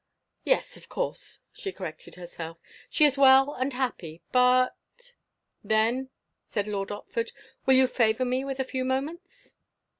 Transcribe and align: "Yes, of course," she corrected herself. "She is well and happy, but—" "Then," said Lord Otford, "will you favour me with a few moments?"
"Yes, 0.43 0.77
of 0.77 0.89
course," 0.89 1.41
she 1.53 1.71
corrected 1.71 2.15
herself. 2.15 2.57
"She 2.89 3.05
is 3.05 3.19
well 3.19 3.53
and 3.53 3.71
happy, 3.71 4.23
but—" 4.31 5.13
"Then," 5.63 6.09
said 6.49 6.67
Lord 6.67 6.89
Otford, 6.89 7.29
"will 7.67 7.75
you 7.75 7.85
favour 7.85 8.25
me 8.25 8.43
with 8.43 8.59
a 8.59 8.63
few 8.63 8.83
moments?" 8.83 9.53